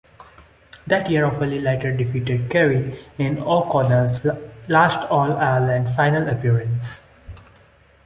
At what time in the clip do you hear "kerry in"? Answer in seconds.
2.49-3.37